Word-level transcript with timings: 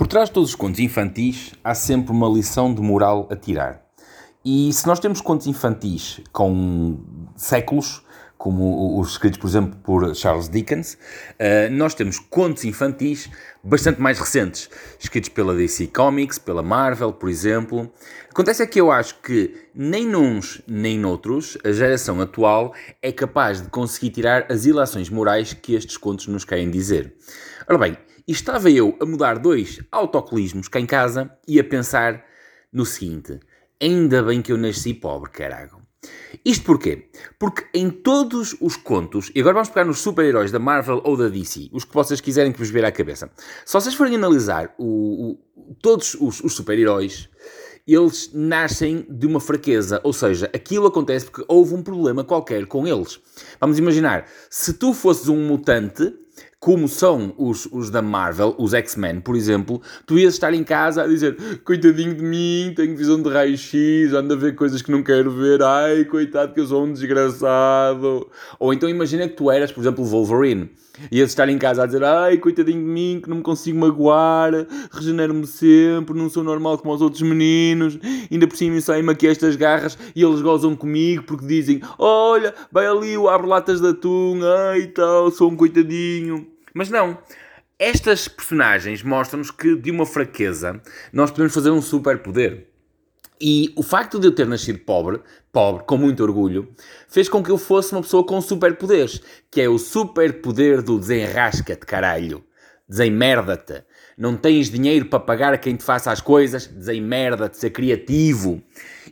Por 0.00 0.06
trás 0.06 0.30
de 0.30 0.32
todos 0.32 0.48
os 0.48 0.54
contos 0.54 0.80
infantis 0.80 1.52
há 1.62 1.74
sempre 1.74 2.10
uma 2.10 2.26
lição 2.26 2.72
de 2.72 2.80
moral 2.80 3.28
a 3.30 3.36
tirar. 3.36 3.82
E 4.42 4.72
se 4.72 4.86
nós 4.86 4.98
temos 4.98 5.20
contos 5.20 5.46
infantis 5.46 6.22
com 6.32 6.98
séculos, 7.36 8.02
como 8.38 8.98
os 8.98 9.10
escritos, 9.10 9.38
por 9.38 9.46
exemplo, 9.46 9.78
por 9.82 10.14
Charles 10.16 10.48
Dickens, 10.48 10.96
eh, 11.38 11.68
nós 11.68 11.92
temos 11.92 12.18
contos 12.18 12.64
infantis 12.64 13.28
bastante 13.62 14.00
mais 14.00 14.18
recentes, 14.18 14.70
escritos 14.98 15.28
pela 15.28 15.54
DC 15.54 15.88
Comics, 15.88 16.38
pela 16.38 16.62
Marvel, 16.62 17.12
por 17.12 17.28
exemplo. 17.28 17.92
Acontece 18.30 18.62
é 18.62 18.66
que 18.66 18.80
eu 18.80 18.90
acho 18.90 19.20
que 19.20 19.54
nem 19.74 20.06
nuns 20.06 20.62
nem 20.66 20.98
noutros 20.98 21.58
a 21.62 21.72
geração 21.72 22.22
atual 22.22 22.72
é 23.02 23.12
capaz 23.12 23.60
de 23.60 23.68
conseguir 23.68 24.08
tirar 24.08 24.46
as 24.50 24.64
ilações 24.64 25.10
morais 25.10 25.52
que 25.52 25.74
estes 25.74 25.98
contos 25.98 26.26
nos 26.26 26.46
querem 26.46 26.70
dizer. 26.70 27.14
Ora 27.68 27.76
bem, 27.76 27.98
estava 28.26 28.70
eu 28.70 28.96
a 29.00 29.06
mudar 29.06 29.38
dois 29.38 29.80
autocolismos 29.90 30.68
cá 30.68 30.80
em 30.80 30.86
casa 30.86 31.30
e 31.46 31.58
a 31.58 31.64
pensar 31.64 32.24
no 32.72 32.84
seguinte: 32.84 33.40
ainda 33.80 34.22
bem 34.22 34.42
que 34.42 34.52
eu 34.52 34.56
nasci 34.56 34.94
pobre, 34.94 35.30
carago. 35.30 35.80
Isto 36.44 36.64
porquê? 36.64 37.10
Porque 37.38 37.66
em 37.74 37.90
todos 37.90 38.56
os 38.60 38.76
contos, 38.76 39.30
e 39.34 39.40
agora 39.40 39.54
vamos 39.54 39.68
pegar 39.68 39.84
nos 39.84 39.98
super-heróis 39.98 40.50
da 40.50 40.58
Marvel 40.58 41.02
ou 41.04 41.16
da 41.16 41.28
DC, 41.28 41.68
os 41.72 41.84
que 41.84 41.92
vocês 41.92 42.20
quiserem 42.20 42.52
que 42.52 42.58
vos 42.58 42.70
vier 42.70 42.84
à 42.84 42.92
cabeça. 42.92 43.30
Se 43.66 43.72
vocês 43.72 43.94
forem 43.94 44.14
analisar 44.14 44.74
o, 44.78 45.32
o, 45.32 45.74
todos 45.82 46.14
os, 46.14 46.40
os 46.42 46.54
super-heróis, 46.54 47.28
eles 47.86 48.30
nascem 48.32 49.04
de 49.10 49.26
uma 49.26 49.40
fraqueza, 49.40 50.00
ou 50.04 50.12
seja, 50.12 50.48
aquilo 50.54 50.86
acontece 50.86 51.26
porque 51.26 51.44
houve 51.48 51.74
um 51.74 51.82
problema 51.82 52.24
qualquer 52.24 52.66
com 52.66 52.86
eles. 52.86 53.20
Vamos 53.60 53.78
imaginar, 53.78 54.26
se 54.48 54.74
tu 54.74 54.94
fosses 54.94 55.28
um 55.28 55.46
mutante, 55.46 56.14
como 56.60 56.86
são 56.86 57.34
os, 57.38 57.66
os 57.72 57.90
da 57.90 58.02
Marvel, 58.02 58.54
os 58.58 58.74
X-Men, 58.74 59.20
por 59.20 59.34
exemplo, 59.34 59.80
tu 60.04 60.18
ias 60.18 60.34
estar 60.34 60.52
em 60.52 60.62
casa 60.62 61.02
a 61.02 61.06
dizer 61.06 61.34
coitadinho 61.64 62.14
de 62.14 62.22
mim, 62.22 62.74
tenho 62.76 62.94
visão 62.94 63.20
de 63.20 63.30
raio-x, 63.30 64.12
ando 64.12 64.34
a 64.34 64.36
ver 64.36 64.54
coisas 64.54 64.82
que 64.82 64.90
não 64.90 65.02
quero 65.02 65.30
ver, 65.30 65.62
ai, 65.62 66.04
coitado 66.04 66.52
que 66.52 66.60
eu 66.60 66.66
sou 66.66 66.84
um 66.84 66.92
desgraçado. 66.92 68.28
Ou 68.58 68.74
então 68.74 68.88
imagina 68.90 69.26
que 69.26 69.36
tu 69.36 69.50
eras, 69.50 69.72
por 69.72 69.80
exemplo, 69.80 70.04
Wolverine. 70.04 70.68
Ias 71.10 71.30
estar 71.30 71.48
em 71.48 71.56
casa 71.56 71.82
a 71.82 71.86
dizer, 71.86 72.04
ai, 72.04 72.36
coitadinho 72.36 72.80
de 72.80 72.84
mim, 72.84 73.20
que 73.22 73.30
não 73.30 73.38
me 73.38 73.42
consigo 73.42 73.78
magoar, 73.78 74.52
regenero-me 74.92 75.46
sempre, 75.46 76.14
não 76.14 76.28
sou 76.28 76.44
normal 76.44 76.76
como 76.76 76.92
os 76.92 77.00
outros 77.00 77.22
meninos, 77.22 77.98
ainda 78.30 78.46
por 78.46 78.56
cima 78.56 78.78
saem-me 78.82 79.10
aqui 79.10 79.26
estas 79.26 79.56
garras 79.56 79.96
e 80.14 80.22
eles 80.22 80.42
gozam 80.42 80.76
comigo 80.76 81.22
porque 81.22 81.46
dizem, 81.46 81.80
olha, 81.98 82.52
vai 82.70 82.86
ali, 82.86 83.12
eu 83.12 83.30
abro 83.30 83.48
latas 83.48 83.80
de 83.80 83.88
atum, 83.88 84.40
ai 84.42 84.88
tal, 84.88 85.30
sou 85.30 85.50
um 85.50 85.56
coitadinho. 85.56 86.19
Mas 86.74 86.90
não. 86.90 87.18
Estas 87.78 88.28
personagens 88.28 89.02
mostram-nos 89.02 89.50
que 89.50 89.74
de 89.74 89.90
uma 89.90 90.04
fraqueza 90.04 90.80
nós 91.12 91.30
podemos 91.30 91.54
fazer 91.54 91.70
um 91.70 91.80
superpoder. 91.80 92.68
E 93.40 93.72
o 93.74 93.82
facto 93.82 94.18
de 94.18 94.26
eu 94.26 94.34
ter 94.34 94.46
nascido 94.46 94.80
pobre, 94.80 95.18
pobre, 95.50 95.84
com 95.84 95.96
muito 95.96 96.22
orgulho, 96.22 96.68
fez 97.08 97.26
com 97.26 97.42
que 97.42 97.50
eu 97.50 97.56
fosse 97.56 97.92
uma 97.92 98.02
pessoa 98.02 98.22
com 98.22 98.38
superpoderes, 98.42 99.22
que 99.50 99.62
é 99.62 99.68
o 99.68 99.78
superpoder 99.78 100.82
do 100.82 100.98
desenrasca-te, 100.98 101.86
caralho. 101.86 102.44
Desemmerda-te. 102.90 103.84
Não 104.18 104.36
tens 104.36 104.68
dinheiro 104.68 105.06
para 105.06 105.20
pagar 105.20 105.54
a 105.54 105.58
quem 105.58 105.76
te 105.76 105.84
faça 105.84 106.10
as 106.10 106.20
coisas? 106.20 106.66
Desemmerda-te, 106.66 107.56
ser 107.56 107.70
criativo. 107.70 108.60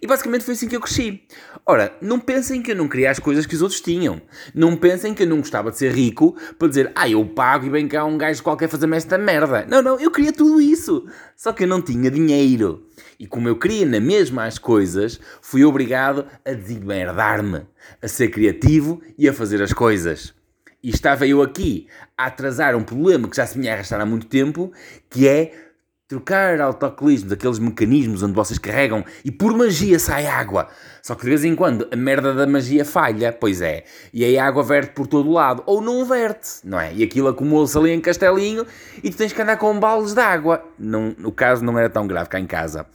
E 0.03 0.07
basicamente 0.07 0.43
foi 0.43 0.55
assim 0.55 0.67
que 0.67 0.75
eu 0.75 0.81
cresci. 0.81 1.23
Ora, 1.65 1.97
não 2.03 2.19
pensem 2.19 2.61
que 2.61 2.73
eu 2.73 2.75
não 2.75 2.89
queria 2.89 3.09
as 3.09 3.21
coisas 3.21 3.47
que 3.47 3.55
os 3.55 3.63
outros 3.63 3.81
tinham. 3.81 4.21
Não 4.53 4.75
pensem 4.75 5.15
que 5.15 5.23
eu 5.23 5.29
não 5.29 5.37
gostava 5.37 5.71
de 5.71 5.79
ser 5.79 5.93
rico 5.93 6.37
para 6.59 6.67
dizer, 6.67 6.91
ah, 6.97 7.09
eu 7.09 7.25
pago 7.25 7.67
e 7.67 7.71
vem 7.71 7.87
cá 7.87 8.05
um 8.05 8.19
gajo 8.19 8.43
qualquer 8.43 8.69
fazer-me 8.69 8.97
esta 8.97 9.17
merda. 9.17 9.65
Não, 9.71 9.81
não, 9.81 10.01
eu 10.01 10.11
queria 10.11 10.33
tudo 10.33 10.61
isso. 10.61 11.07
Só 11.37 11.53
que 11.53 11.63
eu 11.63 11.69
não 11.69 11.81
tinha 11.81 12.11
dinheiro. 12.11 12.85
E 13.17 13.29
como 13.29 13.49
eu 13.49 13.57
queria 13.57 13.87
na 13.87 14.01
mesma 14.01 14.45
as 14.45 14.59
coisas, 14.59 15.21
fui 15.41 15.65
obrigado 15.65 16.27
a 16.45 16.53
desemmerdar-me, 16.53 17.63
a 18.03 18.09
ser 18.09 18.29
criativo 18.29 19.01
e 19.17 19.29
a 19.29 19.33
fazer 19.33 19.63
as 19.63 19.73
coisas. 19.73 20.37
E 20.83 20.91
estava 20.91 21.27
eu 21.27 21.43
aqui 21.43 21.89
a 22.17 22.27
atrasar 22.27 22.77
um 22.77 22.85
problema 22.85 23.29
que 23.29 23.37
já 23.37 23.47
se 23.47 23.59
vinha 23.59 23.73
a 23.73 23.75
arrastar 23.75 24.01
há 24.01 24.07
muito 24.07 24.27
tempo, 24.27 24.73
que 25.11 25.27
é 25.27 25.68
trocar 26.09 26.59
autocolismos, 26.59 27.31
aqueles 27.31 27.59
mecanismos 27.59 28.23
onde 28.23 28.33
vocês 28.33 28.59
carregam 28.59 29.05
e 29.23 29.31
por 29.31 29.55
magia 29.55 29.99
sai 29.99 30.27
água. 30.27 30.69
Só 31.03 31.15
que 31.15 31.23
de 31.23 31.29
vez 31.29 31.45
em 31.45 31.55
quando 31.55 31.87
a 31.93 31.97
merda 31.97 32.33
da 32.33 32.47
magia 32.47 32.83
falha, 32.83 33.31
pois 33.31 33.61
é, 33.61 33.85
e 34.13 34.25
aí 34.25 34.39
a 34.39 34.47
água 34.47 34.63
verte 34.63 34.93
por 34.93 35.07
todo 35.07 35.31
lado, 35.31 35.63
ou 35.67 35.83
não 35.83 36.07
verte, 36.07 36.61
não 36.65 36.81
é? 36.81 36.95
E 36.95 37.03
aquilo 37.03 37.29
acumula-se 37.29 37.77
ali 37.77 37.91
em 37.91 38.01
castelinho 38.01 38.67
e 39.05 39.11
tu 39.11 39.19
tens 39.19 39.35
que 39.35 39.43
andar 39.43 39.59
com 39.59 39.79
baldes 39.79 40.15
de 40.15 40.21
água. 40.21 40.65
Não, 40.79 41.15
o 41.23 41.31
caso 41.31 41.63
não 41.63 41.79
era 41.79 41.91
tão 41.91 42.07
grave 42.07 42.31
cá 42.31 42.41
em 42.41 42.47
casa. 42.47 42.87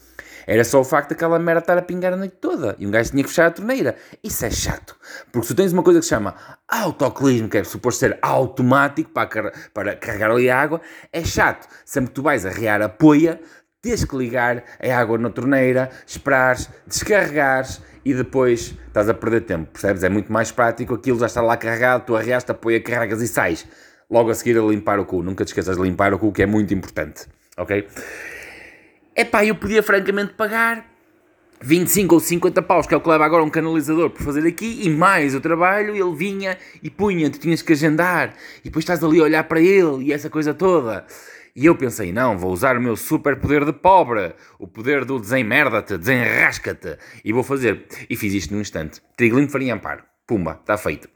Era 0.46 0.64
só 0.64 0.82
o 0.82 0.84
facto 0.84 1.10
daquela 1.10 1.40
merda 1.40 1.62
estar 1.62 1.78
a 1.78 1.82
pingar 1.82 2.14
a 2.14 2.18
noite 2.18 2.36
toda. 2.40 2.76
E 2.78 2.86
um 2.86 2.92
gajo 2.92 3.12
tinha 3.12 3.24
que 3.24 3.30
fechar 3.30 3.48
a 3.48 3.52
torneira. 3.52 3.96
Isso 4.24 4.46
é 4.46 4.52
chato. 4.52 4.96
Porque 5.32 5.48
se 5.48 5.54
tu 5.54 5.58
tens 5.58 5.72
uma 5.72 5.84
coisa 5.84 6.00
que 6.00 6.06
se 6.06 6.10
chama 6.10 6.36
autoclismo, 6.68 7.50
que 7.50 7.58
é 7.58 7.64
suposto 7.64 8.00
ser 8.00 8.18
automático 8.22 9.10
para, 9.12 9.54
para 9.74 9.96
carregar 9.96 10.32
ali 10.32 10.50
a 10.50 10.60
água, 10.60 10.82
é 11.12 11.24
chato. 11.24 11.68
Sempre 11.86 12.10
que 12.10 12.16
tu 12.16 12.22
vais 12.22 12.46
arrear 12.46 12.82
a 12.82 12.90
poia, 13.04 13.42
tens 13.82 14.06
que 14.06 14.16
ligar 14.16 14.64
a 14.80 14.98
água 14.98 15.18
na 15.18 15.30
torneira, 15.30 15.90
esperares, 16.08 16.70
descarregares 16.88 17.82
e 18.06 18.14
depois 18.14 18.74
estás 18.88 19.10
a 19.10 19.14
perder 19.14 19.42
tempo, 19.42 19.70
percebes? 19.74 20.06
É 20.06 20.10
muito 20.10 20.32
mais 20.32 20.54
prático, 20.54 20.94
aquilo 20.94 21.20
já 21.20 21.26
está 21.26 21.42
lá 21.42 21.58
carregado, 21.58 22.06
tu 22.06 22.16
arreaste 22.16 22.50
a 22.50 22.54
poia, 22.54 22.80
carregas 22.80 23.22
e 23.22 23.28
sais. 23.28 23.68
Logo 24.10 24.30
a 24.30 24.34
seguir 24.34 24.58
a 24.58 24.62
limpar 24.62 25.00
o 25.00 25.06
cu. 25.06 25.22
Nunca 25.22 25.44
te 25.44 25.50
esqueças 25.50 25.76
de 25.76 25.84
limpar 25.84 26.14
o 26.14 26.20
cu, 26.20 26.32
que 26.32 26.44
é 26.44 26.46
muito 26.46 26.74
importante, 26.74 27.26
ok? 27.58 27.86
É 29.14 29.26
pá, 29.26 29.44
eu 29.44 29.56
podia 29.56 29.84
francamente 29.84 30.34
pagar 30.34 30.86
25 31.62 32.16
ou 32.16 32.22
50 32.22 32.62
paus, 32.62 32.88
que 32.88 32.94
é 32.94 32.98
o 32.98 33.02
que 33.02 33.10
leva 33.10 33.26
agora 33.26 33.44
um 33.44 33.50
canalizador 33.50 34.12
por 34.12 34.22
fazer 34.22 34.48
aqui, 34.48 34.82
e 34.84 34.90
mais 34.90 35.36
o 35.36 35.42
trabalho, 35.42 35.94
ele 35.94 36.16
vinha 36.16 36.58
e 36.82 36.90
punha, 36.90 37.30
tu 37.30 37.38
tinhas 37.38 37.62
que 37.62 37.74
agendar, 37.74 38.34
e 38.62 38.66
depois 38.66 38.84
estás 38.84 39.04
ali 39.04 39.20
a 39.20 39.24
olhar 39.24 39.44
para 39.44 39.60
ele 39.60 40.06
e 40.06 40.14
essa 40.14 40.30
coisa 40.30 40.54
toda. 40.54 41.06
E 41.56 41.68
eu 41.68 41.76
pensei, 41.76 42.12
não, 42.12 42.36
vou 42.36 42.52
usar 42.52 42.76
o 42.78 42.82
meu 42.82 42.96
super 42.96 43.40
poder 43.40 43.64
de 43.64 43.74
pobre, 43.74 44.34
o 44.58 44.68
poder 44.68 45.06
do 45.06 45.20
desenmerda-te, 45.20 45.98
desenrasca-te, 45.98 46.98
e 47.24 47.32
vou 47.32 47.44
fazer. 47.44 47.86
E 48.10 48.16
fiz 48.16 48.34
isto 48.34 48.54
num 48.54 48.62
instante. 48.62 49.02
Triglino 49.16 49.48
farinha 49.48 49.76
amparo. 49.76 50.04
Pumba, 50.26 50.58
está 50.60 50.78
feito. 50.78 51.08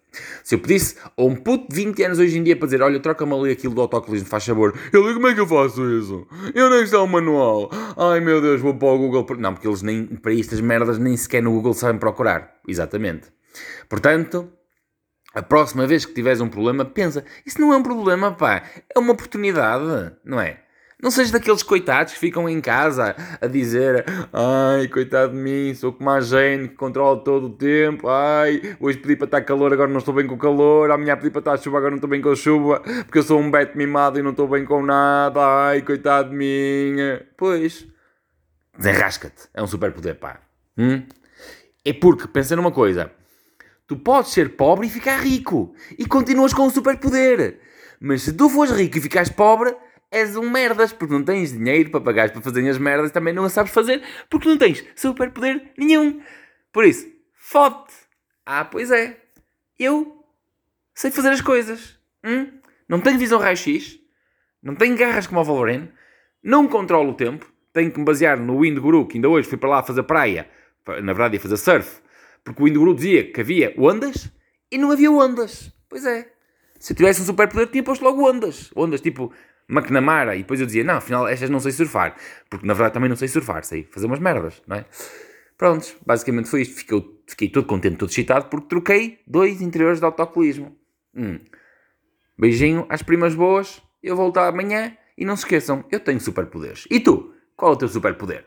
Se 0.44 0.56
eu 0.56 0.60
pedisse 0.60 0.96
a 1.18 1.24
um 1.24 1.36
puto 1.36 1.68
de 1.70 1.76
20 1.76 2.04
anos 2.04 2.20
hoje 2.20 2.38
em 2.38 2.44
dia 2.44 2.56
para 2.56 2.66
dizer, 2.66 2.82
olha, 2.82 3.00
troca-me 3.00 3.34
ali 3.34 3.52
aquilo 3.52 3.74
do 3.74 3.82
autocolismo, 3.82 4.28
faz 4.28 4.46
favor. 4.46 4.78
Eu 4.92 5.02
digo, 5.04 5.16
como 5.16 5.28
é 5.28 5.34
que 5.34 5.40
eu 5.40 5.48
faço 5.48 5.84
isso? 5.98 6.28
Eu 6.54 6.70
nem 6.70 6.86
sei 6.86 6.98
o 6.98 7.08
manual. 7.08 7.70
Ai 7.98 8.20
meu 8.20 8.42
Deus, 8.42 8.62
vou 8.62 8.74
para 8.76 8.88
o 8.90 8.98
Google. 8.98 9.26
Não, 9.40 9.54
porque 9.54 9.68
eles 9.68 9.82
nem, 9.82 10.06
para 10.06 10.34
estas 10.34 10.62
merdas 10.62 10.98
nem 10.98 11.16
sequer 11.18 11.42
no 11.42 11.52
Google 11.52 11.74
sabem 11.74 12.00
procurar. 12.00 12.56
Exatamente. 12.68 13.28
Portanto, 13.90 14.52
a 15.38 15.42
próxima 15.44 15.86
vez 15.86 16.04
que 16.04 16.16
tiveres 16.16 16.42
um 16.42 16.50
problema, 16.50 16.84
pensa, 16.84 17.24
isso 17.46 17.62
não 17.62 17.72
é 17.72 17.78
um 17.78 17.84
problema, 17.84 18.32
pá, 18.32 18.64
é 18.94 18.98
uma 18.98 19.14
oportunidade, 19.14 20.16
não 20.26 20.42
é? 20.42 20.62
Não 21.00 21.12
sejas 21.12 21.30
daqueles 21.30 21.62
coitados 21.62 22.14
que 22.14 22.20
ficam 22.20 22.50
em 22.50 22.60
casa 22.60 23.16
a 23.40 23.46
dizer 23.46 24.04
Ai, 24.34 24.88
coitado 24.88 25.34
de 25.34 25.38
mim, 25.38 25.76
sou 25.76 25.94
como 25.94 26.10
a 26.10 26.20
Jane 26.20 26.70
que 26.70 26.74
controla 26.74 27.24
todo 27.24 27.46
o 27.46 27.50
tempo. 27.52 28.10
Ai, 28.10 28.76
hoje 28.80 28.98
pedi 28.98 29.16
para 29.16 29.26
estar 29.26 29.42
calor, 29.42 29.72
agora 29.72 29.92
não 29.92 30.00
estou 30.00 30.12
bem 30.12 30.26
com 30.26 30.34
o 30.34 30.40
calor. 30.40 30.90
Amanhã 30.90 31.16
pedi 31.16 31.30
para 31.30 31.42
estar 31.42 31.58
chuva, 31.58 31.78
agora 31.78 31.92
não 31.92 31.98
estou 31.98 32.10
bem 32.10 32.20
com 32.20 32.32
a 32.32 32.36
chuva. 32.36 32.80
Porque 32.80 33.20
eu 33.20 33.22
sou 33.22 33.40
um 33.40 33.52
beto 33.52 33.78
mimado 33.78 34.18
e 34.18 34.24
não 34.24 34.32
estou 34.32 34.48
bem 34.48 34.66
com 34.66 34.82
nada. 34.82 35.40
Ai, 35.40 35.84
coitado 35.84 36.32
de 36.32 36.36
mim. 36.36 36.96
Pois, 37.38 37.86
desenrasca-te. 38.76 39.50
É 39.54 39.62
um 39.62 39.68
super 39.68 39.92
poder, 39.92 40.16
pá. 40.16 40.40
Hum? 40.76 41.04
É 41.86 41.94
porque, 41.94 42.28
pensa 42.28 42.56
numa 42.56 42.72
coisa. 42.72 43.12
Tu 43.88 43.96
podes 43.96 44.32
ser 44.32 44.56
pobre 44.56 44.88
e 44.88 44.90
ficar 44.90 45.22
rico. 45.22 45.74
E 45.98 46.06
continuas 46.06 46.54
com 46.54 46.64
um 46.64 46.70
super 46.70 46.98
poder. 46.98 47.62
Mas 48.00 48.24
se 48.24 48.34
tu 48.34 48.50
fores 48.50 48.72
rico 48.72 48.98
e 48.98 49.02
ficares 49.02 49.30
pobre 49.30 49.76
és 50.12 50.36
um 50.36 50.50
merdas, 50.50 50.94
porque 50.94 51.14
não 51.14 51.24
tens 51.24 51.52
dinheiro 51.52 51.90
para 51.90 52.02
pagar 52.02 52.32
para 52.32 52.42
fazer 52.42 52.68
as 52.70 52.78
merdas, 52.78 53.12
também 53.12 53.34
não 53.34 53.44
a 53.44 53.50
sabes 53.50 53.74
fazer, 53.74 54.02
porque 54.30 54.48
não 54.48 54.58
tens 54.58 54.84
superpoder 54.96 55.72
nenhum. 55.78 56.22
Por 56.72 56.86
isso, 56.86 57.08
fode 57.34 57.92
Ah, 58.46 58.64
pois 58.64 58.92
é. 58.92 59.18
Eu 59.78 60.24
sei 60.94 61.12
fazer 61.12 61.30
as 61.30 61.42
coisas. 61.42 61.98
Hum? 62.24 62.48
Não 62.88 63.02
tenho 63.02 63.20
visão 63.20 63.40
raio-x, 63.40 64.00
não 64.64 64.76
tenho 64.76 64.98
garras 64.98 65.28
como 65.28 65.42
o 65.42 65.44
Wolverine, 65.44 65.92
não 66.42 66.68
controlo 66.68 67.12
o 67.12 67.16
tempo, 67.16 67.52
tenho 67.74 67.92
que 67.92 68.00
me 68.00 68.06
basear 68.06 68.40
no 68.40 68.60
Wind 68.60 68.80
Guru, 68.80 69.06
que 69.06 69.18
ainda 69.18 69.28
hoje 69.28 69.48
fui 69.48 69.58
para 69.58 69.70
lá 69.70 69.84
fazer 69.84 70.04
praia, 70.04 70.50
na 70.88 71.14
verdade 71.14 71.36
ia 71.36 71.40
fazer 71.40 71.58
surf, 71.58 72.02
porque 72.48 72.62
o 72.62 72.66
Wind 72.66 72.78
Guru 72.78 72.96
dizia 72.96 73.30
que 73.30 73.42
havia 73.42 73.74
ondas 73.78 74.32
e 74.72 74.78
não 74.78 74.90
havia 74.90 75.12
ondas. 75.12 75.70
Pois 75.90 76.06
é. 76.06 76.32
Se 76.80 76.94
eu 76.94 76.96
tivesse 76.96 77.22
um 77.22 77.26
superpoder, 77.26 77.68
tinha 77.68 77.84
posto 77.84 78.06
logo 78.06 78.26
ondas. 78.26 78.72
Ondas 78.74 79.02
tipo 79.02 79.34
McNamara, 79.70 80.34
e 80.34 80.40
depois 80.40 80.62
eu 80.62 80.66
dizia, 80.66 80.82
não, 80.82 80.96
afinal 80.96 81.28
estas 81.28 81.50
não 81.50 81.60
sei 81.60 81.74
surfar, 81.74 82.16
porque 82.50 82.66
na 82.66 82.74
verdade 82.74 82.94
também 82.94 83.10
não 83.10 83.18
sei 83.18 83.28
surfar, 83.28 83.66
sei 83.66 83.84
fazer 83.92 84.06
umas 84.06 84.20
merdas, 84.20 84.62
não 84.66 84.78
é? 84.78 84.86
Prontos, 85.58 85.94
basicamente 86.06 86.48
foi 86.48 86.62
isto, 86.62 86.76
fiquei, 86.76 87.04
fiquei 87.28 87.50
todo 87.50 87.68
contente, 87.68 87.98
todo 87.98 88.10
excitado, 88.10 88.46
porque 88.46 88.70
troquei 88.70 89.20
dois 89.28 89.62
interiores 89.62 90.00
de 90.00 90.06
autocolismo. 90.06 90.74
Hum. 91.14 91.40
Beijinho 92.40 92.86
às 92.88 93.02
primas 93.02 93.36
boas, 93.36 93.82
eu 94.02 94.16
volto 94.16 94.38
amanhã 94.38 94.96
E 95.18 95.26
não 95.26 95.36
se 95.36 95.44
esqueçam, 95.44 95.84
eu 95.92 96.00
tenho 96.00 96.22
superpoderes. 96.22 96.88
E 96.90 97.02
tu? 97.02 97.34
Qual 97.58 97.74
é 97.74 97.76
o 97.76 97.78
teu 97.78 97.90
superpoder? 97.90 98.46